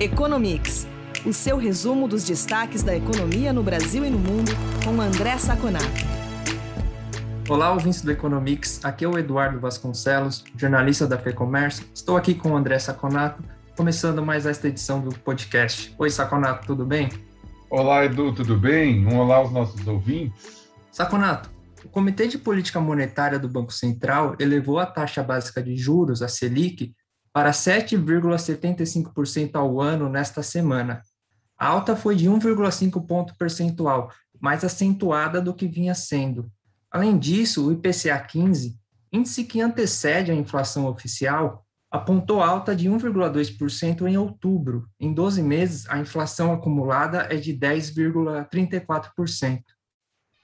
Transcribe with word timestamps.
Economics, 0.00 0.86
o 1.26 1.32
seu 1.32 1.56
resumo 1.56 2.06
dos 2.06 2.22
destaques 2.22 2.84
da 2.84 2.96
economia 2.96 3.52
no 3.52 3.64
Brasil 3.64 4.04
e 4.04 4.08
no 4.08 4.18
mundo, 4.18 4.52
com 4.84 5.00
André 5.00 5.36
Saconato. 5.38 5.84
Olá, 7.48 7.72
ouvintes 7.72 8.02
do 8.02 8.12
Economics. 8.12 8.78
Aqui 8.84 9.04
é 9.04 9.08
o 9.08 9.18
Eduardo 9.18 9.58
Vasconcelos, 9.58 10.44
jornalista 10.56 11.04
da 11.04 11.18
FEComércio. 11.18 11.84
Estou 11.92 12.16
aqui 12.16 12.32
com 12.32 12.52
o 12.52 12.56
André 12.56 12.78
Saconato, 12.78 13.42
começando 13.76 14.24
mais 14.24 14.46
esta 14.46 14.68
edição 14.68 15.00
do 15.00 15.10
podcast. 15.18 15.92
Oi, 15.98 16.10
Saconato, 16.10 16.64
tudo 16.64 16.86
bem? 16.86 17.08
Olá, 17.68 18.04
Edu, 18.04 18.32
tudo 18.32 18.56
bem? 18.56 19.04
Um 19.04 19.18
olá 19.18 19.38
aos 19.38 19.50
nossos 19.50 19.84
ouvintes. 19.84 20.68
Saconato, 20.92 21.50
o 21.84 21.88
Comitê 21.88 22.28
de 22.28 22.38
Política 22.38 22.78
Monetária 22.78 23.36
do 23.36 23.48
Banco 23.48 23.72
Central 23.72 24.36
elevou 24.38 24.78
a 24.78 24.86
taxa 24.86 25.24
básica 25.24 25.60
de 25.60 25.76
juros, 25.76 26.22
a 26.22 26.28
Selic, 26.28 26.94
para 27.38 27.52
7,75% 27.52 29.54
ao 29.54 29.80
ano 29.80 30.08
nesta 30.08 30.42
semana. 30.42 31.02
A 31.56 31.68
alta 31.68 31.94
foi 31.94 32.16
de 32.16 32.28
1,5 32.28 33.06
ponto 33.06 33.36
percentual, 33.36 34.10
mais 34.40 34.64
acentuada 34.64 35.40
do 35.40 35.54
que 35.54 35.68
vinha 35.68 35.94
sendo. 35.94 36.50
Além 36.90 37.16
disso, 37.16 37.64
o 37.64 37.72
IPCA 37.72 38.18
15, 38.18 38.76
índice 39.12 39.44
que 39.44 39.60
antecede 39.60 40.32
a 40.32 40.34
inflação 40.34 40.88
oficial, 40.88 41.64
apontou 41.88 42.42
alta 42.42 42.74
de 42.74 42.90
1,2% 42.90 44.08
em 44.08 44.18
outubro. 44.18 44.88
Em 44.98 45.14
12 45.14 45.40
meses, 45.40 45.88
a 45.88 45.96
inflação 45.96 46.52
acumulada 46.52 47.28
é 47.30 47.36
de 47.36 47.56
10,34%. 47.56 49.62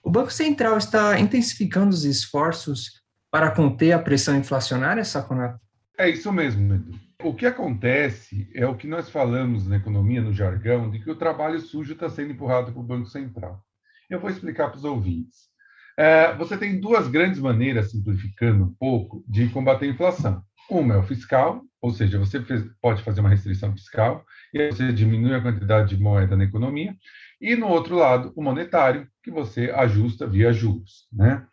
O 0.00 0.12
Banco 0.12 0.32
Central 0.32 0.78
está 0.78 1.18
intensificando 1.18 1.92
os 1.92 2.04
esforços 2.04 3.02
para 3.32 3.50
conter 3.50 3.90
a 3.90 3.98
pressão 3.98 4.36
inflacionária, 4.36 5.04
Saconato? 5.04 5.63
É 5.96 6.08
isso 6.08 6.32
mesmo, 6.32 6.74
Edu. 6.74 6.98
O 7.22 7.32
que 7.32 7.46
acontece 7.46 8.50
é 8.54 8.66
o 8.66 8.74
que 8.74 8.86
nós 8.86 9.08
falamos 9.08 9.66
na 9.66 9.76
economia, 9.76 10.20
no 10.20 10.32
jargão, 10.32 10.90
de 10.90 10.98
que 10.98 11.10
o 11.10 11.16
trabalho 11.16 11.60
sujo 11.60 11.92
está 11.92 12.10
sendo 12.10 12.32
empurrado 12.32 12.72
para 12.72 12.80
o 12.80 12.84
Banco 12.84 13.06
Central. 13.06 13.62
Eu 14.10 14.18
vou 14.18 14.28
explicar 14.28 14.68
para 14.68 14.78
os 14.78 14.84
ouvintes. 14.84 15.48
É, 15.96 16.34
você 16.34 16.58
tem 16.58 16.80
duas 16.80 17.06
grandes 17.06 17.38
maneiras, 17.38 17.92
simplificando 17.92 18.64
um 18.64 18.74
pouco, 18.74 19.24
de 19.28 19.48
combater 19.50 19.86
a 19.86 19.90
inflação. 19.90 20.42
Uma 20.68 20.94
é 20.94 20.98
o 20.98 21.02
fiscal, 21.04 21.62
ou 21.80 21.92
seja, 21.92 22.18
você 22.18 22.42
fez, 22.42 22.64
pode 22.82 23.02
fazer 23.02 23.20
uma 23.20 23.28
restrição 23.28 23.72
fiscal 23.72 24.24
e 24.52 24.70
você 24.72 24.92
diminui 24.92 25.34
a 25.34 25.40
quantidade 25.40 25.94
de 25.94 26.02
moeda 26.02 26.36
na 26.36 26.44
economia. 26.44 26.96
E 27.40 27.54
no 27.54 27.68
outro 27.68 27.94
lado, 27.94 28.32
o 28.34 28.42
monetário, 28.42 29.06
que 29.22 29.30
você 29.30 29.70
ajusta 29.70 30.26
via 30.26 30.52
juros. 30.52 31.06
Né? 31.12 31.46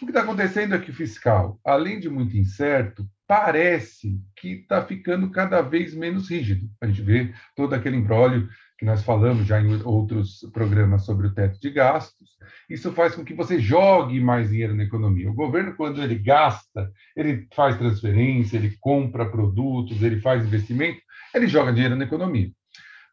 O 0.00 0.06
que 0.06 0.10
está 0.10 0.22
acontecendo 0.22 0.74
é 0.74 0.78
que 0.78 0.90
o 0.90 0.94
fiscal, 0.94 1.60
além 1.64 2.00
de 2.00 2.08
muito 2.08 2.36
incerto, 2.36 3.06
parece 3.32 4.20
que 4.36 4.48
está 4.60 4.84
ficando 4.84 5.30
cada 5.30 5.62
vez 5.62 5.94
menos 5.94 6.28
rígido. 6.28 6.68
A 6.82 6.86
gente 6.86 7.00
vê 7.00 7.32
todo 7.56 7.72
aquele 7.72 7.96
embrólio 7.96 8.46
que 8.78 8.84
nós 8.84 9.02
falamos 9.02 9.46
já 9.46 9.58
em 9.58 9.82
outros 9.84 10.46
programas 10.52 11.06
sobre 11.06 11.28
o 11.28 11.34
teto 11.34 11.58
de 11.58 11.70
gastos. 11.70 12.28
Isso 12.68 12.92
faz 12.92 13.14
com 13.14 13.24
que 13.24 13.32
você 13.32 13.58
jogue 13.58 14.20
mais 14.20 14.50
dinheiro 14.50 14.74
na 14.74 14.82
economia. 14.82 15.30
O 15.30 15.34
governo, 15.34 15.74
quando 15.76 16.02
ele 16.02 16.16
gasta, 16.16 16.92
ele 17.16 17.48
faz 17.54 17.78
transferência, 17.78 18.58
ele 18.58 18.76
compra 18.78 19.24
produtos, 19.24 20.02
ele 20.02 20.20
faz 20.20 20.44
investimento, 20.44 21.00
ele 21.34 21.46
joga 21.46 21.72
dinheiro 21.72 21.96
na 21.96 22.04
economia. 22.04 22.50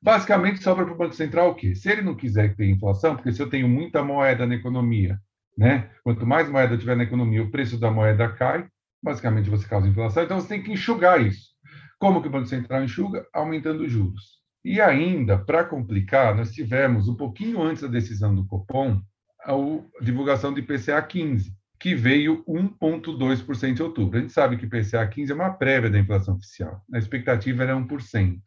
Basicamente, 0.04 0.62
sobra 0.62 0.84
para 0.84 0.96
o 0.96 0.98
Banco 0.98 1.16
Central 1.16 1.52
o 1.52 1.56
quê? 1.56 1.76
Se 1.76 1.90
ele 1.90 2.02
não 2.02 2.14
quiser 2.14 2.58
ter 2.58 2.70
inflação, 2.70 3.16
porque 3.16 3.32
se 3.32 3.42
eu 3.42 3.50
tenho 3.50 3.70
muita 3.70 4.04
moeda 4.04 4.46
na 4.46 4.56
economia, 4.56 5.18
né? 5.58 5.90
Quanto 6.04 6.28
mais 6.28 6.50
moeda 6.50 6.78
tiver 6.78 6.98
na 6.98 7.04
economia, 7.04 7.42
o 7.42 7.52
preço 7.52 7.80
da 7.80 7.90
moeda 7.90 8.28
cai, 8.28 8.68
basicamente 9.02 9.50
você 9.50 9.68
causa 9.68 9.88
inflação, 9.88 10.24
então 10.24 10.40
você 10.40 10.48
tem 10.48 10.64
que 10.64 10.72
enxugar 10.72 11.22
isso. 11.22 11.50
Como 11.98 12.22
que 12.22 12.28
o 12.28 12.32
Banco 12.32 12.48
Central 12.48 12.84
enxuga? 12.84 13.26
Aumentando 13.34 13.84
os 13.84 13.92
juros. 13.92 14.40
E 14.64 14.80
ainda, 14.82 15.38
para 15.38 15.64
complicar, 15.64 16.36
nós 16.36 16.52
tivemos, 16.52 17.08
um 17.08 17.16
pouquinho 17.16 17.62
antes 17.62 17.82
da 17.82 17.88
decisão 17.88 18.36
do 18.36 18.46
Copom, 18.46 19.02
a 19.44 19.54
divulgação 20.02 20.54
do 20.54 20.60
IPCA 20.60 21.02
15, 21.02 21.54
que 21.80 21.96
veio 21.96 22.44
1,2% 22.46 23.80
em 23.80 23.84
outubro. 23.84 24.18
A 24.18 24.22
gente 24.22 24.34
sabe 24.34 24.58
que 24.58 24.66
IPCA 24.66 25.08
15 25.08 25.32
é 25.32 25.36
uma 25.36 25.54
prévia 25.54 25.90
da 25.90 25.98
inflação 25.98 26.36
oficial. 26.36 26.82
A 26.94 26.98
expectativa 26.98 27.64
era 27.64 27.76
1%. 27.76 28.40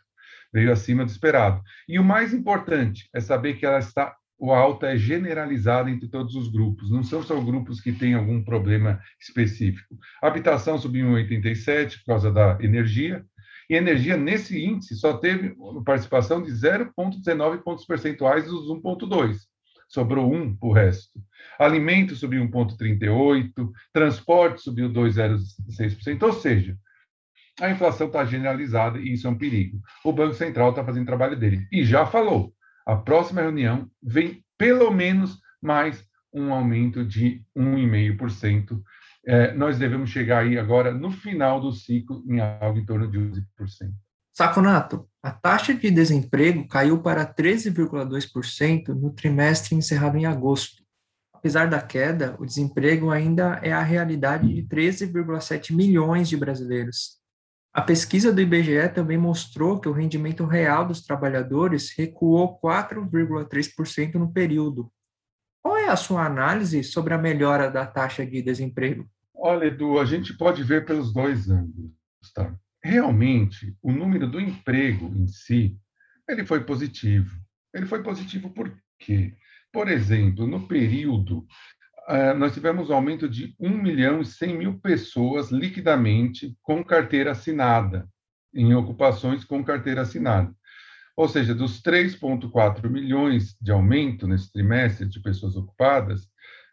Veio 0.53 0.71
acima 0.71 1.05
do 1.05 1.11
esperado. 1.11 1.63
E 1.89 1.99
o 1.99 2.05
mais 2.05 2.35
importante 2.35 3.09
é 3.15 3.21
saber 3.21 3.55
que 3.55 3.65
ela 3.65 3.79
está 3.79 4.15
o 4.43 4.51
alta 4.53 4.89
é 4.89 4.97
generalizada 4.97 5.89
entre 5.89 6.09
todos 6.09 6.35
os 6.35 6.49
grupos, 6.49 6.91
não 6.91 7.05
são 7.05 7.23
só 7.23 7.41
grupos 7.41 7.81
que 7.81 7.93
têm 7.93 8.15
algum 8.15 8.43
problema 8.43 9.01
específico. 9.21 9.97
Habitação 10.21 10.77
subiu 10.77 11.11
em 11.11 11.15
87 11.15 12.01
por 12.01 12.07
causa 12.07 12.33
da 12.33 12.59
energia, 12.61 13.25
e 13.71 13.77
energia 13.77 14.17
nesse 14.17 14.61
índice 14.61 14.97
só 14.97 15.17
teve 15.17 15.55
participação 15.85 16.43
de 16.43 16.51
0,19 16.51 17.63
pontos 17.63 17.85
percentuais 17.85 18.47
dos 18.47 18.69
1,2. 18.69 19.37
Sobrou 19.89 20.35
1 20.35 20.57
para 20.57 20.69
o 20.69 20.73
resto. 20.73 21.21
Alimento 21.57 22.17
subiu 22.17 22.43
1,38, 22.43 23.53
transporte 23.93 24.61
subiu 24.61 24.91
2,06%, 24.91 26.21
ou 26.21 26.33
seja, 26.33 26.77
a 27.61 27.71
inflação 27.71 28.09
está 28.09 28.25
generalizada 28.25 28.99
e 28.99 29.13
isso 29.13 29.29
é 29.29 29.31
um 29.31 29.39
perigo. 29.39 29.81
O 30.05 30.13
Banco 30.13 30.35
Central 30.35 30.71
está 30.71 30.85
fazendo 30.85 31.05
o 31.05 31.07
trabalho 31.07 31.39
dele. 31.39 31.65
E 31.71 31.85
já 31.85 32.05
falou, 32.05 32.53
a 32.87 32.97
próxima 32.97 33.41
reunião 33.41 33.91
vem 34.03 34.45
pelo 34.59 34.91
menos 34.91 35.39
mais 35.61 36.05
um 36.33 36.53
aumento 36.53 37.05
de 37.05 37.45
1,5%. 37.57 38.81
É, 39.25 39.55
nós 39.55 39.79
devemos 39.79 40.11
chegar 40.11 40.43
aí 40.43 40.59
agora, 40.59 40.93
no 40.93 41.11
final 41.11 41.61
do 41.61 41.73
ciclo, 41.73 42.25
em 42.27 42.41
algo 42.41 42.79
em 42.79 42.85
torno 42.85 43.09
de 43.09 43.19
11%. 43.19 43.43
Saconato, 44.33 45.07
a 45.23 45.31
taxa 45.31 45.75
de 45.75 45.91
desemprego 45.91 46.67
caiu 46.67 47.03
para 47.03 47.27
13,2% 47.27 48.89
no 48.89 49.13
trimestre 49.13 49.75
encerrado 49.75 50.17
em 50.17 50.25
agosto. 50.25 50.83
Apesar 51.35 51.69
da 51.69 51.83
queda, 51.83 52.35
o 52.39 52.47
desemprego 52.47 53.11
ainda 53.11 53.61
é 53.63 53.73
a 53.73 53.83
realidade 53.83 54.53
de 54.53 54.63
13,7 54.63 55.75
milhões 55.75 56.29
de 56.29 56.37
brasileiros. 56.37 57.22
A 57.75 57.81
pesquisa 57.81 58.31
do 58.31 58.41
IBGE 58.41 58.87
também 58.95 59.17
mostrou 59.17 59.81
que 59.81 59.89
o 59.89 59.93
rendimento 59.93 60.45
real 60.45 60.87
dos 60.87 61.01
trabalhadores 61.01 61.91
recuou 61.97 62.61
4,3% 62.61 64.15
no 64.17 64.31
período. 64.31 64.93
Qual 65.63 65.79
é 65.79 65.89
a 65.89 65.97
sua 65.97 66.27
análise 66.27 66.85
sobre 66.85 67.15
a 67.15 67.19
melhora 67.19 67.71
da 67.71 67.87
taxa 67.87 68.27
de 68.27 68.43
desemprego? 68.43 69.09
Olha, 69.35 69.67
Edu, 69.67 69.99
a 69.99 70.05
gente 70.05 70.37
pode 70.37 70.63
ver 70.63 70.85
pelos 70.85 71.15
dois 71.15 71.49
ângulos. 71.49 71.93
Tá? 72.35 72.55
Realmente, 72.85 73.75
o 73.81 73.91
número 73.91 74.31
do 74.31 74.39
emprego 74.39 75.07
em 75.17 75.27
si, 75.27 75.75
ele 76.29 76.45
foi 76.45 76.65
positivo. 76.65 77.35
Ele 77.73 77.87
foi 77.87 78.03
positivo 78.03 78.51
por 78.51 78.71
quê? 78.99 79.35
Por 79.73 79.89
exemplo, 79.89 80.47
no 80.47 80.69
período 80.69 81.47
nós 82.37 82.53
tivemos 82.53 82.91
um 82.91 82.95
aumento 82.95 83.29
de 83.29 83.55
1 83.59 83.71
milhão 83.71 84.21
e 84.21 84.25
100 84.25 84.59
mil 84.59 84.79
pessoas 84.81 85.51
liquidamente 85.51 86.57
com 86.63 86.83
carteira 86.83 87.33
assinada, 87.33 88.09
em 88.55 88.75
ocupações 88.75 89.45
com 89.45 89.63
carteira 89.65 90.03
assinada. 90.03 90.53
Ou 91.17 91.29
seja, 91.29 91.55
dos 91.55 91.81
3,4 91.83 92.89
milhões 92.89 93.57
de 93.61 93.71
aumento 93.71 94.27
nesse 94.27 94.51
trimestre 94.53 95.07
de 95.07 95.21
pessoas 95.21 95.57
ocupadas, 95.57 96.27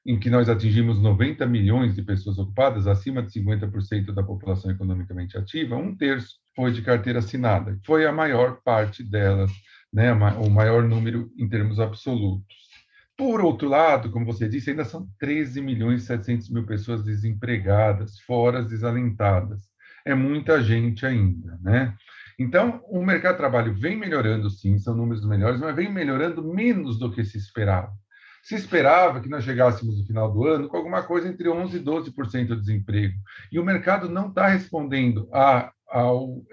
em 0.05 0.17
que 0.17 0.29
nós 0.29 0.49
atingimos 0.49 0.99
90 0.99 1.45
milhões 1.45 1.93
de 1.93 2.01
pessoas 2.01 2.39
ocupadas, 2.39 2.87
acima 2.87 3.21
de 3.21 3.31
50% 3.31 4.13
da 4.13 4.23
população 4.23 4.71
economicamente 4.71 5.37
ativa, 5.37 5.75
um 5.75 5.95
terço 5.95 6.35
foi 6.55 6.71
de 6.71 6.81
carteira 6.81 7.19
assinada. 7.19 7.77
Foi 7.85 8.05
a 8.05 8.11
maior 8.11 8.61
parte 8.63 9.03
delas, 9.03 9.51
né, 9.93 10.11
o 10.13 10.49
maior 10.49 10.83
número 10.83 11.29
em 11.37 11.47
termos 11.47 11.79
absolutos. 11.79 12.68
Por 13.19 13.41
outro 13.41 13.67
lado, 13.67 14.09
como 14.11 14.25
você 14.25 14.47
disse, 14.47 14.69
ainda 14.69 14.85
são 14.85 15.05
13 15.19 15.61
milhões 15.61 16.03
e 16.03 16.05
700 16.05 16.49
mil 16.51 16.65
pessoas 16.65 17.03
desempregadas, 17.03 18.17
fora 18.21 18.59
as 18.59 18.69
desalentadas. 18.69 19.63
É 20.05 20.15
muita 20.15 20.63
gente 20.63 21.05
ainda, 21.05 21.59
né? 21.61 21.93
Então, 22.39 22.81
o 22.87 23.05
mercado 23.05 23.33
de 23.33 23.39
trabalho 23.39 23.75
vem 23.77 23.97
melhorando, 23.97 24.49
sim, 24.49 24.77
são 24.77 24.95
números 24.95 25.27
melhores, 25.27 25.59
mas 25.59 25.75
vem 25.75 25.91
melhorando 25.91 26.41
menos 26.41 26.97
do 26.97 27.11
que 27.11 27.25
se 27.25 27.37
esperava. 27.37 27.91
Se 28.41 28.55
esperava 28.55 29.19
que 29.19 29.27
nós 29.27 29.43
chegássemos 29.43 29.99
no 29.99 30.07
final 30.07 30.31
do 30.31 30.47
ano 30.47 30.69
com 30.69 30.77
alguma 30.77 31.03
coisa 31.03 31.27
entre 31.27 31.49
11% 31.49 31.73
e 31.73 31.79
12% 31.83 32.47
de 32.47 32.55
desemprego. 32.55 33.15
E 33.51 33.59
o 33.59 33.65
mercado 33.65 34.07
não 34.07 34.29
está 34.29 34.47
respondendo 34.47 35.27
a, 35.33 35.73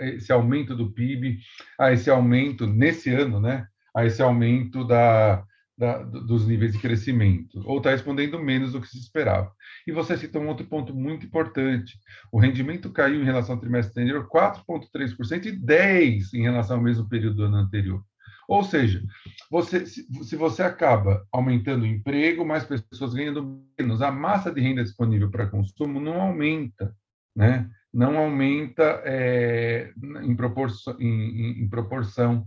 esse 0.01 0.33
aumento 0.33 0.75
do 0.75 0.91
PIB, 0.91 1.39
a 1.79 1.93
esse 1.93 2.11
aumento 2.11 2.67
nesse 2.67 3.15
ano, 3.15 3.39
né? 3.41 3.69
A 3.95 4.05
esse 4.05 4.21
aumento 4.21 4.85
da, 4.85 5.45
da, 5.77 5.99
dos 6.03 6.47
níveis 6.47 6.73
de 6.73 6.79
crescimento, 6.79 7.63
ou 7.67 7.79
está 7.79 7.91
respondendo 7.91 8.39
menos 8.39 8.73
do 8.73 8.81
que 8.81 8.89
se 8.89 8.99
esperava. 8.99 9.53
E 9.87 9.93
você 9.93 10.17
citou 10.17 10.43
um 10.43 10.49
outro 10.49 10.67
ponto 10.67 10.95
muito 10.95 11.27
importante: 11.27 11.99
o 12.33 12.39
rendimento 12.39 12.91
caiu 12.91 13.21
em 13.21 13.25
relação 13.25 13.55
ao 13.55 13.61
trimestre 13.61 14.03
anterior 14.03 14.29
4,3% 14.29 15.47
e 15.47 15.53
10% 15.53 16.35
em 16.35 16.43
relação 16.43 16.77
ao 16.77 16.83
mesmo 16.83 17.09
período 17.09 17.37
do 17.37 17.45
ano 17.45 17.57
anterior. 17.57 18.03
Ou 18.49 18.63
seja, 18.63 19.03
você, 19.51 19.85
se, 19.87 20.37
você 20.37 20.63
acaba 20.63 21.27
aumentando 21.33 21.83
o 21.83 21.87
emprego, 21.87 22.45
mais 22.45 22.65
pessoas 22.65 23.13
ganhando 23.13 23.61
menos, 23.79 24.01
a 24.01 24.13
massa 24.13 24.53
de 24.53 24.61
renda 24.61 24.85
disponível 24.85 25.31
para 25.31 25.49
consumo 25.49 26.01
não 26.01 26.21
aumenta, 26.21 26.95
né? 27.35 27.69
não 27.93 28.17
aumenta 28.17 29.03
é, 29.05 29.93
em, 30.23 30.37
proporção, 30.37 30.97
em, 31.01 31.63
em 31.63 31.69
proporção 31.69 32.47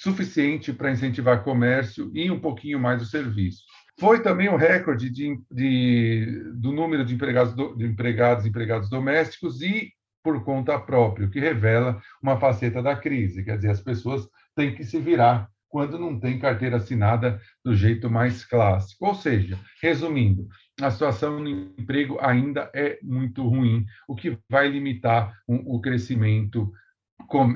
suficiente 0.00 0.72
para 0.72 0.90
incentivar 0.90 1.44
comércio 1.44 2.10
e 2.14 2.30
um 2.30 2.40
pouquinho 2.40 2.80
mais 2.80 3.02
o 3.02 3.06
serviço. 3.06 3.62
Foi 3.98 4.22
também 4.22 4.48
o 4.48 4.56
recorde 4.56 5.10
de, 5.10 5.38
de, 5.50 6.42
do 6.54 6.72
número 6.72 7.04
de 7.04 7.14
empregados, 7.14 7.54
de 7.76 7.84
empregados 7.84 8.46
empregados 8.46 8.88
domésticos 8.88 9.60
e 9.60 9.92
por 10.22 10.42
conta 10.42 10.78
própria, 10.78 11.26
o 11.26 11.30
que 11.30 11.38
revela 11.38 12.00
uma 12.22 12.38
faceta 12.38 12.82
da 12.82 12.96
crise. 12.96 13.44
Quer 13.44 13.56
dizer, 13.56 13.70
as 13.70 13.80
pessoas 13.82 14.26
têm 14.56 14.74
que 14.74 14.84
se 14.84 14.98
virar 14.98 15.48
quando 15.68 15.98
não 15.98 16.18
tem 16.18 16.38
carteira 16.38 16.78
assinada 16.78 17.38
do 17.62 17.74
jeito 17.74 18.10
mais 18.10 18.42
clássico. 18.42 19.06
Ou 19.06 19.14
seja, 19.14 19.58
resumindo, 19.82 20.48
a 20.80 20.90
situação 20.90 21.40
no 21.40 21.48
emprego 21.48 22.18
ainda 22.20 22.70
é 22.74 22.98
muito 23.02 23.46
ruim, 23.46 23.84
o 24.08 24.14
que 24.14 24.36
vai 24.48 24.68
limitar 24.68 25.32
o 25.46 25.78
crescimento 25.80 26.72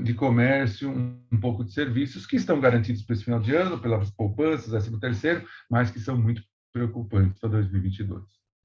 de 0.02 0.14
comércio, 0.14 0.90
um 0.90 1.40
pouco 1.40 1.64
de 1.64 1.72
serviços, 1.72 2.26
que 2.26 2.36
estão 2.36 2.60
garantidos 2.60 3.02
para 3.02 3.14
esse 3.14 3.24
final 3.24 3.40
de 3.40 3.54
ano, 3.54 3.78
pelas 3.78 4.10
poupanças, 4.10 4.70
13 4.70 5.00
terceiro, 5.00 5.44
mas 5.70 5.90
que 5.90 5.98
são 5.98 6.16
muito 6.16 6.42
preocupantes 6.72 7.38
para 7.38 7.50
2022. 7.50 8.22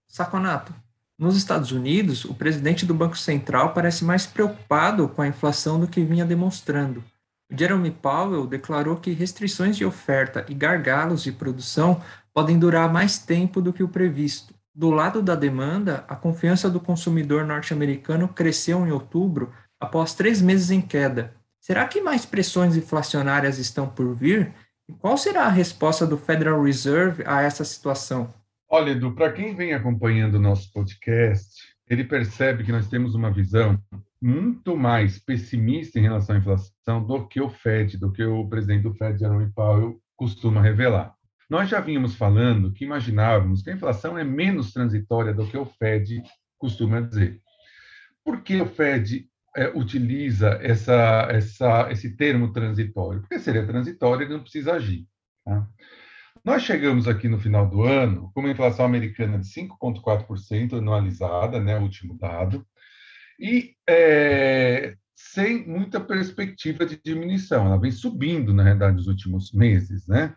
Saconato, 0.07 0.73
nos 1.17 1.35
Estados 1.35 1.71
Unidos, 1.71 2.25
o 2.25 2.33
presidente 2.33 2.85
do 2.85 2.93
Banco 2.93 3.17
Central 3.17 3.73
parece 3.73 4.05
mais 4.05 4.25
preocupado 4.25 5.09
com 5.09 5.21
a 5.21 5.27
inflação 5.27 5.79
do 5.79 5.87
que 5.87 6.03
vinha 6.03 6.25
demonstrando. 6.25 7.03
Jeremy 7.51 7.91
Powell 7.91 8.47
declarou 8.47 8.95
que 8.95 9.11
restrições 9.11 9.75
de 9.75 9.83
oferta 9.83 10.45
e 10.47 10.53
gargalos 10.53 11.23
de 11.23 11.31
produção 11.31 12.01
podem 12.33 12.57
durar 12.57 12.91
mais 12.91 13.17
tempo 13.17 13.61
do 13.61 13.73
que 13.73 13.83
o 13.83 13.89
previsto. 13.89 14.53
Do 14.73 14.91
lado 14.91 15.21
da 15.21 15.35
demanda, 15.35 16.05
a 16.07 16.15
confiança 16.15 16.69
do 16.69 16.79
consumidor 16.79 17.45
norte-americano 17.45 18.27
cresceu 18.27 18.87
em 18.87 18.91
outubro 18.91 19.51
após 19.79 20.13
três 20.13 20.41
meses 20.41 20.71
em 20.71 20.81
queda. 20.81 21.33
Será 21.59 21.87
que 21.87 22.01
mais 22.01 22.25
pressões 22.25 22.75
inflacionárias 22.75 23.57
estão 23.57 23.87
por 23.87 24.15
vir? 24.15 24.53
E 24.87 24.93
qual 24.93 25.17
será 25.17 25.43
a 25.43 25.49
resposta 25.49 26.05
do 26.05 26.17
Federal 26.17 26.63
Reserve 26.63 27.23
a 27.25 27.41
essa 27.41 27.63
situação? 27.63 28.33
Olha, 28.67 28.91
Edu, 28.91 29.13
para 29.13 29.31
quem 29.31 29.55
vem 29.55 29.73
acompanhando 29.73 30.35
o 30.35 30.39
nosso 30.39 30.71
podcast, 30.71 31.61
ele 31.87 32.03
percebe 32.03 32.63
que 32.63 32.71
nós 32.71 32.87
temos 32.87 33.15
uma 33.15 33.31
visão 33.31 33.79
muito 34.21 34.75
mais 34.75 35.17
pessimista 35.17 35.97
em 35.97 36.03
relação 36.03 36.35
à 36.35 36.39
inflação 36.39 37.05
do 37.05 37.27
que 37.27 37.41
o 37.41 37.49
Fed, 37.49 37.97
do 37.97 38.11
que 38.11 38.23
o 38.23 38.47
presidente 38.47 38.83
do 38.83 38.93
Fed, 38.93 39.19
Jerome 39.19 39.51
Powell, 39.53 39.99
costuma 40.15 40.61
revelar. 40.61 41.15
Nós 41.49 41.69
já 41.69 41.79
vínhamos 41.79 42.15
falando 42.15 42.71
que 42.71 42.85
imaginávamos 42.85 43.63
que 43.63 43.71
a 43.71 43.73
inflação 43.73 44.17
é 44.17 44.23
menos 44.23 44.71
transitória 44.71 45.33
do 45.33 45.47
que 45.47 45.57
o 45.57 45.65
Fed 45.65 46.21
costuma 46.59 47.01
dizer. 47.01 47.41
Por 48.23 48.41
que 48.41 48.61
o 48.61 48.67
Fed 48.67 49.27
é, 49.55 49.67
utiliza 49.69 50.59
essa, 50.61 51.27
essa, 51.29 51.91
esse 51.91 52.15
termo 52.15 52.51
transitório? 52.51 53.21
Porque 53.21 53.39
seria 53.39 53.65
transitório, 53.65 54.23
ele 54.23 54.33
não 54.33 54.41
precisa 54.41 54.73
agir. 54.73 55.07
Tá? 55.45 55.67
Nós 56.43 56.63
chegamos 56.63 57.07
aqui 57.07 57.27
no 57.27 57.39
final 57.39 57.69
do 57.69 57.83
ano 57.83 58.31
com 58.33 58.39
uma 58.39 58.51
inflação 58.51 58.85
americana 58.85 59.37
de 59.39 59.47
5,4% 59.47 60.77
anualizada, 60.77 61.59
né, 61.59 61.77
último 61.77 62.17
dado, 62.17 62.65
e 63.39 63.75
é, 63.87 64.95
sem 65.15 65.67
muita 65.67 65.99
perspectiva 65.99 66.85
de 66.85 66.99
diminuição. 67.03 67.65
Ela 67.65 67.79
vem 67.79 67.91
subindo, 67.91 68.53
na 68.53 68.63
realidade, 68.63 68.95
nos 68.95 69.07
últimos 69.07 69.51
meses, 69.51 70.07
né? 70.07 70.33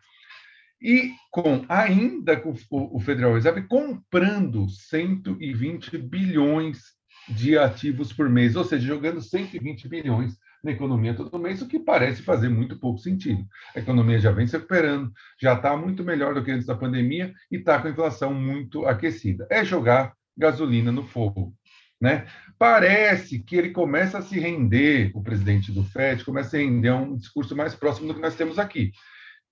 E 0.80 1.12
com 1.30 1.64
ainda 1.68 2.36
com 2.36 2.52
o 2.70 3.00
Federal 3.00 3.34
Reserve 3.34 3.62
comprando 3.68 4.68
120 4.68 5.96
bilhões 5.96 6.80
de 7.28 7.56
ativos 7.56 8.12
por 8.12 8.28
mês, 8.28 8.56
ou 8.56 8.64
seja, 8.64 8.86
jogando 8.86 9.20
120 9.20 9.88
bilhões 9.88 10.36
na 10.62 10.70
economia 10.70 11.14
todo 11.14 11.38
mês, 11.38 11.60
o 11.60 11.68
que 11.68 11.78
parece 11.78 12.22
fazer 12.22 12.48
muito 12.48 12.78
pouco 12.78 12.98
sentido. 12.98 13.44
A 13.74 13.80
economia 13.80 14.18
já 14.18 14.30
vem 14.30 14.46
se 14.46 14.56
recuperando, 14.56 15.12
já 15.40 15.54
está 15.54 15.76
muito 15.76 16.04
melhor 16.04 16.34
do 16.34 16.44
que 16.44 16.50
antes 16.50 16.66
da 16.66 16.74
pandemia 16.74 17.32
e 17.50 17.56
está 17.56 17.80
com 17.80 17.88
a 17.88 17.90
inflação 17.90 18.32
muito 18.32 18.86
aquecida. 18.86 19.46
É 19.50 19.64
jogar 19.64 20.12
gasolina 20.36 20.92
no 20.92 21.02
fogo. 21.02 21.54
Né? 22.00 22.26
Parece 22.58 23.38
que 23.40 23.56
ele 23.56 23.70
começa 23.70 24.18
a 24.18 24.22
se 24.22 24.38
render, 24.38 25.10
o 25.14 25.22
presidente 25.22 25.70
do 25.70 25.84
FED 25.84 26.24
começa 26.24 26.56
a 26.56 26.60
render 26.60 26.92
um 26.92 27.16
discurso 27.16 27.56
mais 27.56 27.74
próximo 27.74 28.08
do 28.08 28.14
que 28.14 28.20
nós 28.20 28.34
temos 28.34 28.58
aqui. 28.58 28.92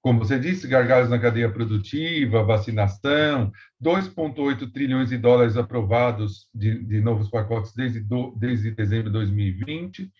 Como 0.02 0.18
você 0.18 0.38
disse, 0.38 0.66
gargalos 0.66 1.10
na 1.10 1.18
cadeia 1.18 1.50
produtiva, 1.50 2.42
vacinação, 2.42 3.52
2,8 3.82 4.72
trilhões 4.72 5.10
de 5.10 5.18
dólares 5.18 5.56
aprovados 5.56 6.48
de, 6.54 6.82
de 6.84 7.00
novos 7.00 7.28
pacotes 7.28 7.74
desde, 7.74 8.00
do, 8.00 8.34
desde 8.38 8.70
dezembro 8.70 9.06
de 9.06 9.12
2020. 9.12 10.10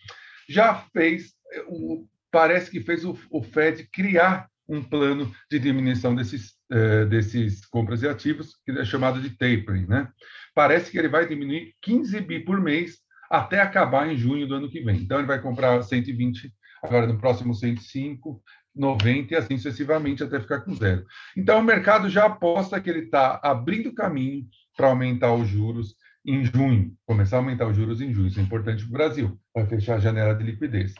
Já 0.47 0.75
fez, 0.93 1.33
o, 1.67 2.05
parece 2.31 2.69
que 2.69 2.81
fez 2.81 3.03
o, 3.03 3.17
o 3.31 3.41
Fed 3.41 3.87
criar 3.91 4.47
um 4.69 4.83
plano 4.83 5.31
de 5.49 5.59
diminuição 5.59 6.15
desses, 6.15 6.53
eh, 6.71 7.05
desses 7.05 7.65
compras 7.65 7.99
de 7.99 8.07
ativos, 8.07 8.55
que 8.63 8.71
é 8.71 8.85
chamado 8.85 9.19
de 9.19 9.31
tapering, 9.31 9.85
né? 9.87 10.07
parece 10.53 10.91
que 10.91 10.97
ele 10.97 11.07
vai 11.07 11.27
diminuir 11.27 11.73
15 11.81 12.21
bi 12.21 12.39
por 12.39 12.59
mês 12.61 12.99
até 13.29 13.61
acabar 13.61 14.09
em 14.09 14.17
junho 14.17 14.47
do 14.47 14.55
ano 14.55 14.69
que 14.69 14.81
vem. 14.81 14.97
Então, 14.97 15.17
ele 15.17 15.27
vai 15.27 15.41
comprar 15.41 15.81
120, 15.81 16.53
agora 16.81 17.07
no 17.07 17.17
próximo 17.17 17.53
105, 17.53 18.41
90 18.75 19.33
e 19.33 19.37
assim 19.37 19.57
sucessivamente 19.57 20.23
até 20.23 20.39
ficar 20.39 20.61
com 20.61 20.73
zero. 20.73 21.05
Então, 21.35 21.59
o 21.59 21.63
mercado 21.63 22.09
já 22.09 22.25
aposta 22.25 22.79
que 22.79 22.89
ele 22.89 23.05
está 23.05 23.39
abrindo 23.43 23.93
caminho 23.93 24.45
para 24.75 24.87
aumentar 24.87 25.33
os 25.33 25.47
juros 25.47 25.95
em 26.25 26.45
junho, 26.45 26.95
começar 27.05 27.37
a 27.37 27.39
aumentar 27.39 27.67
os 27.67 27.75
juros 27.75 28.01
em 28.01 28.13
junho. 28.13 28.27
Isso 28.27 28.39
é 28.39 28.43
importante 28.43 28.83
para 28.83 28.89
o 28.89 28.93
Brasil, 28.93 29.39
vai 29.53 29.65
fechar 29.65 29.95
a 29.95 29.99
janela 29.99 30.35
de 30.35 30.43
liquidez. 30.43 30.93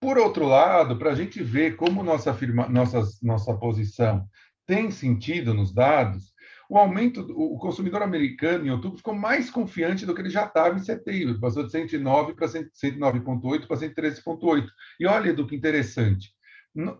Por 0.00 0.16
outro 0.16 0.46
lado, 0.46 0.96
para 0.96 1.10
a 1.10 1.14
gente 1.14 1.42
ver 1.42 1.76
como 1.76 2.02
nossa, 2.02 2.32
firma, 2.32 2.68
nossa, 2.68 3.02
nossa 3.22 3.54
posição 3.54 4.26
tem 4.66 4.90
sentido 4.90 5.54
nos 5.54 5.72
dados, 5.72 6.32
o 6.68 6.76
aumento, 6.76 7.22
o 7.34 7.58
consumidor 7.58 8.02
americano 8.02 8.66
em 8.66 8.70
outubro 8.70 8.98
ficou 8.98 9.14
mais 9.14 9.50
confiante 9.50 10.04
do 10.04 10.14
que 10.14 10.20
ele 10.20 10.28
já 10.28 10.44
estava 10.44 10.76
em 10.76 10.82
setembro, 10.82 11.40
passou 11.40 11.64
de 11.64 11.70
109 11.70 12.34
para 12.34 12.46
109,8 12.46 13.66
para 13.66 13.76
113,8. 13.76 14.66
E 15.00 15.06
olha 15.06 15.32
do 15.32 15.46
que 15.46 15.56
interessante, 15.56 16.28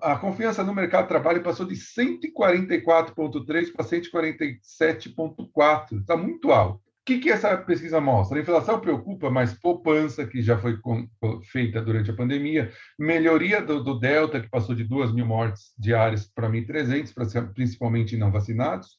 a 0.00 0.16
confiança 0.16 0.64
no 0.64 0.74
mercado 0.74 1.02
de 1.02 1.08
trabalho 1.08 1.42
passou 1.42 1.66
de 1.66 1.74
144,3 1.74 3.70
para 3.72 3.84
147,4, 3.84 6.00
está 6.00 6.16
muito 6.16 6.50
alto. 6.50 6.78
O 6.78 6.82
que, 7.08 7.20
que 7.20 7.30
essa 7.30 7.56
pesquisa 7.56 8.02
mostra? 8.02 8.38
A 8.38 8.42
inflação 8.42 8.78
preocupa, 8.80 9.30
mas 9.30 9.54
poupança, 9.54 10.26
que 10.26 10.42
já 10.42 10.58
foi 10.58 10.78
feita 11.50 11.80
durante 11.80 12.10
a 12.10 12.14
pandemia, 12.14 12.70
melhoria 12.98 13.62
do, 13.62 13.82
do 13.82 13.98
Delta, 13.98 14.40
que 14.40 14.50
passou 14.50 14.74
de 14.74 14.84
2 14.84 15.14
mil 15.14 15.24
mortes 15.24 15.72
diárias 15.78 16.26
para 16.26 16.50
1.300, 16.50 17.54
principalmente 17.54 18.14
não 18.14 18.30
vacinados, 18.30 18.98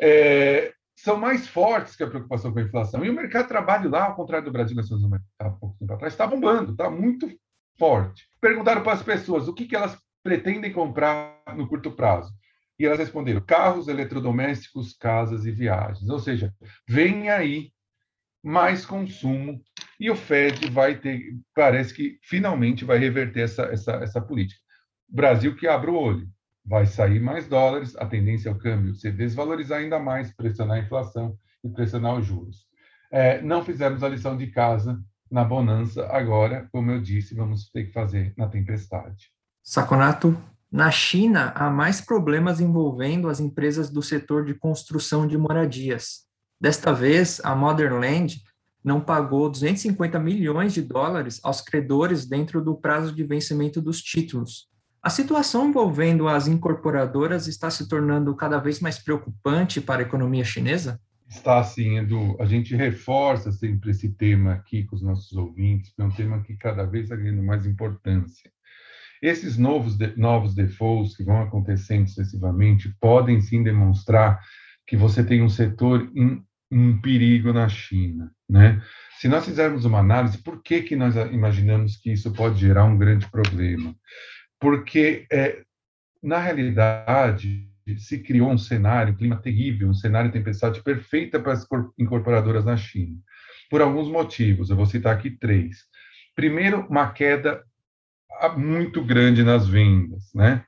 é, 0.00 0.72
são 0.96 1.16
mais 1.16 1.46
fortes 1.46 1.96
que 1.96 2.02
a 2.02 2.06
preocupação 2.06 2.52
com 2.52 2.58
a 2.58 2.62
inflação. 2.62 3.04
E 3.04 3.10
o 3.10 3.14
mercado 3.14 3.42
de 3.42 3.48
trabalho 3.48 3.90
lá, 3.90 4.06
ao 4.06 4.14
contrário 4.14 4.44
do 4.44 4.52
Brasil, 4.52 4.76
nós 4.76 4.88
há 5.38 5.50
pouco 5.50 5.76
tempo 5.78 5.92
atrás, 5.92 6.12
está 6.12 6.26
bombando, 6.26 6.72
está 6.72 6.90
muito 6.90 7.30
forte. 7.78 8.28
Perguntaram 8.40 8.82
para 8.82 8.92
as 8.92 9.02
pessoas 9.02 9.48
o 9.48 9.54
que, 9.54 9.66
que 9.66 9.76
elas 9.76 9.98
pretendem 10.22 10.72
comprar 10.72 11.42
no 11.56 11.68
curto 11.68 11.90
prazo. 11.92 12.32
E 12.78 12.86
elas 12.86 12.98
responderam: 12.98 13.40
carros, 13.40 13.88
eletrodomésticos, 13.88 14.94
casas 14.94 15.44
e 15.44 15.50
viagens. 15.50 16.08
Ou 16.08 16.18
seja, 16.18 16.54
vem 16.88 17.30
aí 17.30 17.72
mais 18.42 18.86
consumo 18.86 19.62
e 19.98 20.10
o 20.10 20.16
Fed 20.16 20.70
vai 20.70 20.98
ter, 20.98 21.34
parece 21.54 21.92
que 21.92 22.18
finalmente 22.22 22.86
vai 22.86 22.98
reverter 22.98 23.42
essa, 23.42 23.64
essa, 23.64 23.92
essa 23.96 24.20
política. 24.20 24.60
Brasil 25.06 25.54
que 25.56 25.66
abre 25.66 25.90
o 25.90 25.94
olho 25.94 26.26
vai 26.70 26.86
sair 26.86 27.18
mais 27.18 27.48
dólares, 27.48 27.96
a 27.96 28.06
tendência 28.06 28.48
é 28.48 28.52
o 28.52 28.58
câmbio 28.58 28.94
se 28.94 29.10
desvalorizar 29.10 29.80
ainda 29.80 29.98
mais, 29.98 30.32
pressionar 30.32 30.76
a 30.76 30.80
inflação 30.80 31.36
e 31.64 31.68
pressionar 31.68 32.16
os 32.16 32.24
juros. 32.24 32.64
É, 33.10 33.42
não 33.42 33.64
fizemos 33.64 34.04
a 34.04 34.08
lição 34.08 34.36
de 34.36 34.46
casa 34.46 34.96
na 35.28 35.42
bonança, 35.42 36.06
agora, 36.06 36.68
como 36.70 36.92
eu 36.92 37.02
disse, 37.02 37.34
vamos 37.34 37.68
ter 37.70 37.86
que 37.86 37.92
fazer 37.92 38.32
na 38.36 38.46
tempestade. 38.46 39.32
Saconato, 39.64 40.40
na 40.70 40.92
China 40.92 41.52
há 41.56 41.68
mais 41.68 42.00
problemas 42.00 42.60
envolvendo 42.60 43.28
as 43.28 43.40
empresas 43.40 43.90
do 43.90 44.00
setor 44.00 44.44
de 44.44 44.54
construção 44.54 45.26
de 45.26 45.36
moradias. 45.36 46.20
Desta 46.60 46.92
vez, 46.92 47.40
a 47.42 47.52
Modern 47.56 47.98
Land 47.98 48.44
não 48.82 49.00
pagou 49.00 49.50
250 49.50 50.20
milhões 50.20 50.72
de 50.72 50.82
dólares 50.82 51.40
aos 51.42 51.60
credores 51.60 52.26
dentro 52.26 52.62
do 52.62 52.76
prazo 52.76 53.12
de 53.12 53.24
vencimento 53.24 53.82
dos 53.82 54.00
títulos, 54.00 54.69
a 55.02 55.08
situação 55.08 55.70
envolvendo 55.70 56.28
as 56.28 56.46
incorporadoras 56.46 57.46
está 57.46 57.70
se 57.70 57.88
tornando 57.88 58.34
cada 58.36 58.58
vez 58.58 58.80
mais 58.80 58.98
preocupante 58.98 59.80
para 59.80 60.02
a 60.02 60.06
economia 60.06 60.44
chinesa? 60.44 61.00
Está 61.28 61.62
sim, 61.62 61.96
Edu. 61.96 62.36
A 62.40 62.44
gente 62.44 62.74
reforça 62.74 63.50
sempre 63.52 63.92
esse 63.92 64.10
tema 64.10 64.52
aqui 64.52 64.84
com 64.84 64.96
os 64.96 65.02
nossos 65.02 65.32
ouvintes, 65.32 65.92
é 65.98 66.02
um 66.02 66.10
tema 66.10 66.42
que 66.42 66.56
cada 66.56 66.84
vez 66.84 67.04
está 67.04 67.16
ganhando 67.16 67.42
mais 67.42 67.64
importância. 67.64 68.50
Esses 69.22 69.56
novos, 69.56 69.96
novos 70.16 70.54
defaults 70.54 71.16
que 71.16 71.22
vão 71.22 71.40
acontecendo 71.42 72.08
sucessivamente 72.08 72.94
podem 73.00 73.40
sim 73.40 73.62
demonstrar 73.62 74.40
que 74.86 74.96
você 74.96 75.22
tem 75.22 75.42
um 75.42 75.48
setor 75.48 76.10
em 76.14 77.00
perigo 77.00 77.52
na 77.52 77.68
China, 77.68 78.30
né? 78.48 78.82
Se 79.20 79.28
nós 79.28 79.44
fizermos 79.44 79.84
uma 79.84 79.98
análise, 79.98 80.38
por 80.38 80.62
que, 80.62 80.82
que 80.82 80.96
nós 80.96 81.14
imaginamos 81.30 81.96
que 81.96 82.10
isso 82.10 82.32
pode 82.32 82.58
gerar 82.58 82.84
um 82.86 82.96
grande 82.96 83.28
problema? 83.30 83.94
Porque, 84.60 85.26
é, 85.32 85.62
na 86.22 86.38
realidade, 86.38 87.66
se 87.98 88.18
criou 88.18 88.50
um 88.50 88.58
cenário, 88.58 89.14
um 89.14 89.16
clima 89.16 89.36
terrível, 89.36 89.88
um 89.88 89.94
cenário 89.94 90.30
de 90.30 90.38
tempestade 90.38 90.82
perfeita 90.82 91.40
para 91.40 91.52
as 91.52 91.66
incorporadoras 91.98 92.64
na 92.64 92.76
China, 92.76 93.16
por 93.70 93.80
alguns 93.80 94.08
motivos. 94.08 94.70
Eu 94.70 94.76
vou 94.76 94.86
citar 94.86 95.16
aqui 95.16 95.30
três. 95.30 95.78
Primeiro, 96.36 96.86
uma 96.88 97.10
queda 97.10 97.64
muito 98.56 99.04
grande 99.04 99.42
nas 99.42 99.66
vendas, 99.66 100.30
né? 100.34 100.64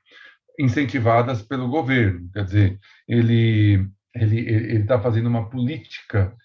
incentivadas 0.59 1.41
pelo 1.41 1.67
governo. 1.67 2.29
Quer 2.31 2.45
dizer, 2.45 2.79
ele 3.07 3.87
ele 4.15 4.81
está 4.81 4.99
fazendo 4.99 5.27
uma 5.27 5.49
política 5.49 6.35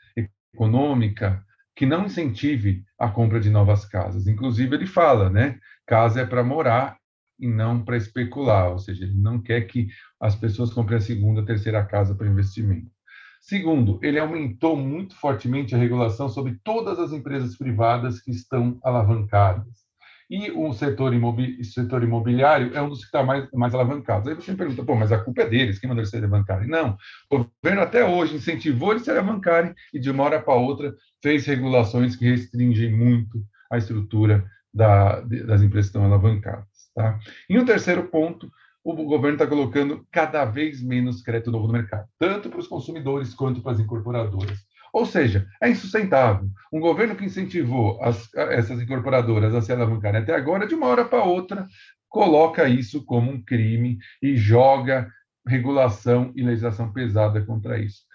econômica 0.54 1.44
que 1.76 1.84
não 1.84 2.06
incentive 2.06 2.82
a 2.98 3.08
compra 3.08 3.38
de 3.38 3.50
novas 3.50 3.84
casas. 3.84 4.26
Inclusive, 4.26 4.74
ele 4.74 4.86
fala, 4.86 5.28
né? 5.28 5.58
Casa 5.86 6.22
é 6.22 6.26
para 6.26 6.42
morar 6.42 6.97
e 7.38 7.46
não 7.46 7.84
para 7.84 7.96
especular, 7.96 8.70
ou 8.70 8.78
seja, 8.78 9.04
ele 9.04 9.14
não 9.14 9.40
quer 9.40 9.62
que 9.62 9.88
as 10.20 10.34
pessoas 10.34 10.72
comprem 10.72 10.98
a 10.98 11.00
segunda, 11.00 11.40
a 11.40 11.46
terceira 11.46 11.84
casa 11.84 12.14
para 12.14 12.26
investimento. 12.26 12.90
Segundo, 13.40 13.98
ele 14.02 14.18
aumentou 14.18 14.76
muito 14.76 15.14
fortemente 15.14 15.74
a 15.74 15.78
regulação 15.78 16.28
sobre 16.28 16.58
todas 16.64 16.98
as 16.98 17.12
empresas 17.12 17.56
privadas 17.56 18.20
que 18.20 18.30
estão 18.30 18.78
alavancadas. 18.82 19.88
E 20.30 20.50
o 20.50 20.74
setor, 20.74 21.14
imobi 21.14 21.64
setor 21.64 22.02
imobiliário 22.02 22.76
é 22.76 22.82
um 22.82 22.90
dos 22.90 22.98
que 22.98 23.06
está 23.06 23.22
mais, 23.22 23.50
mais 23.52 23.74
alavancados. 23.74 24.28
Aí 24.28 24.34
você 24.34 24.50
me 24.50 24.58
pergunta, 24.58 24.84
pô, 24.84 24.94
mas 24.94 25.10
a 25.10 25.18
culpa 25.18 25.42
é 25.42 25.48
deles, 25.48 25.78
quem 25.78 25.88
mandou 25.88 26.02
eles 26.02 26.10
se 26.10 26.18
alavancarem? 26.18 26.68
Não, 26.68 26.98
o 27.30 27.46
governo 27.62 27.80
até 27.80 28.04
hoje 28.04 28.36
incentivou 28.36 28.90
eles 28.90 29.02
a 29.02 29.04
se 29.06 29.10
alavancarem 29.12 29.74
e 29.94 29.98
de 29.98 30.10
uma 30.10 30.24
hora 30.24 30.42
para 30.42 30.52
outra 30.52 30.94
fez 31.22 31.46
regulações 31.46 32.14
que 32.14 32.28
restringem 32.28 32.94
muito 32.94 33.42
a 33.70 33.78
estrutura 33.78 34.44
da, 34.74 35.20
das 35.20 35.62
empresas 35.62 35.90
que 35.90 35.96
estão 35.96 36.04
alavancadas. 36.04 36.67
Tá? 36.98 37.16
E 37.48 37.56
um 37.56 37.64
terceiro 37.64 38.08
ponto, 38.08 38.50
o 38.82 38.92
governo 38.92 39.36
está 39.36 39.46
colocando 39.46 40.04
cada 40.10 40.44
vez 40.44 40.82
menos 40.82 41.22
crédito 41.22 41.52
novo 41.52 41.68
no 41.68 41.72
mercado, 41.72 42.08
tanto 42.18 42.50
para 42.50 42.58
os 42.58 42.66
consumidores 42.66 43.32
quanto 43.32 43.62
para 43.62 43.70
as 43.70 43.78
incorporadoras. 43.78 44.58
Ou 44.92 45.06
seja, 45.06 45.46
é 45.62 45.70
insustentável. 45.70 46.48
Um 46.72 46.80
governo 46.80 47.14
que 47.14 47.24
incentivou 47.24 48.02
as, 48.02 48.28
essas 48.34 48.82
incorporadoras 48.82 49.54
a 49.54 49.62
se 49.62 49.70
alavancarem 49.70 50.22
até 50.22 50.34
agora, 50.34 50.66
de 50.66 50.74
uma 50.74 50.88
hora 50.88 51.04
para 51.04 51.22
outra, 51.22 51.68
coloca 52.08 52.68
isso 52.68 53.04
como 53.04 53.30
um 53.30 53.40
crime 53.40 53.98
e 54.20 54.34
joga 54.36 55.08
regulação 55.46 56.32
e 56.34 56.42
legislação 56.42 56.92
pesada 56.92 57.40
contra 57.42 57.78
isso. 57.78 58.07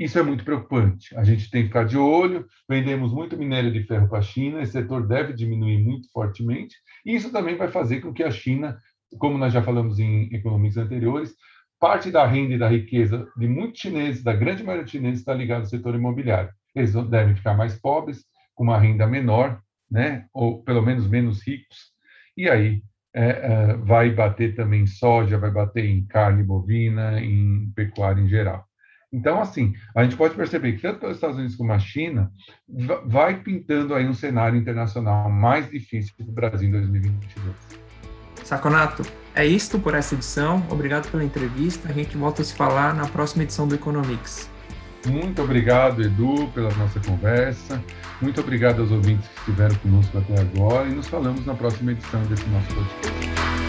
Isso 0.00 0.18
é 0.18 0.22
muito 0.22 0.46
preocupante. 0.46 1.14
A 1.14 1.22
gente 1.22 1.50
tem 1.50 1.60
que 1.60 1.68
ficar 1.68 1.84
de 1.84 1.98
olho. 1.98 2.46
Vendemos 2.66 3.12
muito 3.12 3.36
minério 3.36 3.70
de 3.70 3.82
ferro 3.82 4.08
para 4.08 4.20
a 4.20 4.22
China, 4.22 4.62
esse 4.62 4.72
setor 4.72 5.06
deve 5.06 5.34
diminuir 5.34 5.76
muito 5.76 6.10
fortemente. 6.10 6.74
E 7.04 7.14
isso 7.14 7.30
também 7.30 7.54
vai 7.54 7.68
fazer 7.68 8.00
com 8.00 8.10
que 8.10 8.22
a 8.22 8.30
China, 8.30 8.80
como 9.18 9.36
nós 9.36 9.52
já 9.52 9.62
falamos 9.62 9.98
em 9.98 10.34
economias 10.34 10.78
anteriores, 10.78 11.34
parte 11.78 12.10
da 12.10 12.26
renda 12.26 12.54
e 12.54 12.58
da 12.58 12.66
riqueza 12.66 13.28
de 13.36 13.46
muitos 13.46 13.82
chineses, 13.82 14.22
da 14.22 14.32
grande 14.32 14.62
maioria 14.62 14.84
dos 14.84 14.90
chineses, 14.90 15.20
está 15.20 15.34
ligada 15.34 15.64
ao 15.64 15.66
setor 15.66 15.94
imobiliário. 15.94 16.50
Eles 16.74 16.94
devem 17.10 17.36
ficar 17.36 17.54
mais 17.54 17.78
pobres, 17.78 18.24
com 18.54 18.64
uma 18.64 18.78
renda 18.78 19.06
menor, 19.06 19.60
né? 19.90 20.24
ou 20.32 20.62
pelo 20.62 20.80
menos 20.80 21.06
menos 21.06 21.46
ricos, 21.46 21.92
e 22.36 22.48
aí 22.48 22.82
é, 23.12 23.28
é, 23.28 23.76
vai 23.76 24.10
bater 24.10 24.54
também 24.54 24.82
em 24.82 24.86
soja, 24.86 25.36
vai 25.36 25.50
bater 25.50 25.84
em 25.84 26.06
carne 26.06 26.42
bovina, 26.42 27.20
em 27.20 27.70
pecuária 27.74 28.20
em 28.20 28.28
geral. 28.28 28.69
Então, 29.12 29.40
assim, 29.40 29.74
a 29.94 30.04
gente 30.04 30.16
pode 30.16 30.34
perceber 30.34 30.72
que 30.72 30.82
tanto 30.82 31.00
pelos 31.00 31.16
Estados 31.16 31.36
Unidos 31.36 31.56
como 31.56 31.72
a 31.72 31.78
China 31.78 32.30
vai 33.06 33.42
pintando 33.42 33.94
aí 33.94 34.06
um 34.06 34.14
cenário 34.14 34.58
internacional 34.58 35.28
mais 35.28 35.68
difícil 35.68 36.14
para 36.16 36.26
o 36.26 36.32
Brasil 36.32 36.68
em 36.68 36.72
2022. 36.72 37.56
Saconato, 38.44 39.02
é 39.34 39.46
isto 39.46 39.78
por 39.78 39.94
essa 39.94 40.14
edição. 40.14 40.64
Obrigado 40.70 41.10
pela 41.10 41.24
entrevista. 41.24 41.88
A 41.88 41.92
gente 41.92 42.16
volta 42.16 42.42
a 42.42 42.44
se 42.44 42.54
falar 42.54 42.94
na 42.94 43.06
próxima 43.06 43.42
edição 43.42 43.66
do 43.66 43.74
Economics. 43.74 44.48
Muito 45.06 45.42
obrigado, 45.42 46.02
Edu, 46.02 46.48
pela 46.48 46.72
nossa 46.74 47.00
conversa. 47.00 47.82
Muito 48.20 48.40
obrigado 48.40 48.82
aos 48.82 48.90
ouvintes 48.90 49.26
que 49.28 49.38
estiveram 49.40 49.74
conosco 49.76 50.18
até 50.18 50.40
agora 50.40 50.88
e 50.88 50.92
nos 50.92 51.08
falamos 51.08 51.44
na 51.46 51.54
próxima 51.54 51.92
edição 51.92 52.22
desse 52.24 52.46
nosso 52.48 52.66
podcast. 52.74 53.59